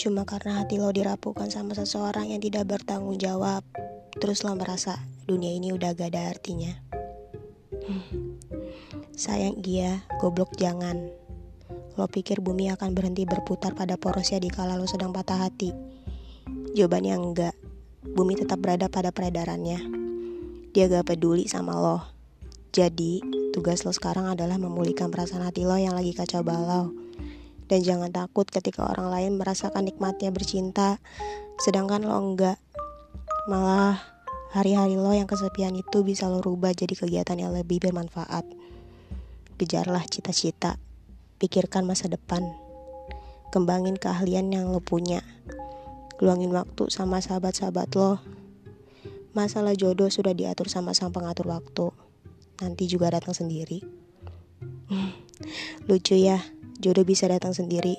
[0.00, 3.60] Cuma karena hati lo dirapuhkan sama seseorang yang tidak bertanggung jawab,
[4.16, 4.96] terus lo merasa
[5.28, 6.72] dunia ini udah gak ada artinya.
[7.84, 8.40] Hmm.
[9.12, 11.12] Sayang iya, goblok jangan.
[12.00, 15.68] Lo pikir bumi akan berhenti berputar pada porosnya di kala lo sedang patah hati?
[16.72, 17.54] Jawabannya enggak.
[18.00, 19.84] Bumi tetap berada pada peredarannya.
[20.72, 22.00] Dia gak peduli sama lo.
[22.72, 23.20] Jadi,
[23.52, 26.88] tugas lo sekarang adalah memulihkan perasaan hati lo yang lagi kacau balau
[27.70, 30.98] dan jangan takut ketika orang lain merasakan nikmatnya bercinta,
[31.62, 32.58] sedangkan lo enggak.
[33.46, 34.02] Malah
[34.50, 38.42] hari-hari lo yang kesepian itu bisa lo rubah jadi kegiatan yang lebih bermanfaat.
[39.54, 40.82] Kejarlah cita-cita,
[41.38, 42.42] pikirkan masa depan,
[43.54, 45.22] kembangin keahlian yang lo punya,
[46.18, 48.18] luangin waktu sama sahabat-sahabat lo.
[49.30, 51.94] Masalah jodoh sudah diatur sama sang pengatur waktu,
[52.58, 53.78] nanti juga datang sendiri.
[55.88, 56.42] Lucu ya,
[56.80, 57.94] jodoh bisa datang sendiri.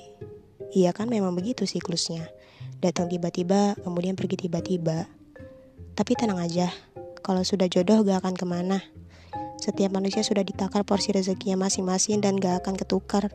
[0.74, 2.34] Iya kan memang begitu siklusnya.
[2.82, 5.06] Datang tiba-tiba, kemudian pergi tiba-tiba.
[5.94, 6.73] Tapi tenang aja,
[7.22, 8.82] kalau sudah jodoh gak akan ke mana.
[9.62, 13.30] Setiap manusia sudah ditakar porsi rezekinya masing-masing dan gak akan ketukar.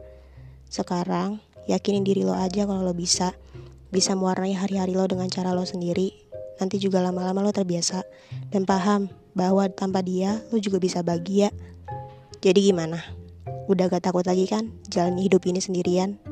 [0.67, 1.39] Sekarang,
[1.71, 3.39] yakinin diri lo aja kalau lo bisa.
[3.95, 6.11] Bisa mewarnai hari-hari lo dengan cara lo sendiri.
[6.59, 8.03] Nanti juga lama-lama lo terbiasa.
[8.51, 9.07] Dan paham
[9.39, 11.55] bahwa tanpa dia, lo juga bisa bahagia.
[12.43, 13.26] Jadi gimana?
[13.67, 16.23] Udah gak takut lagi kan jalani hidup ini sendirian?